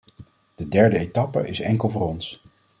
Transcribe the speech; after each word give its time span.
De 0.55 0.67
derde 0.67 0.97
etappe 0.99 1.47
is 1.47 1.59
enkel 1.59 1.89
voor 1.89 2.07
ons. 2.07 2.41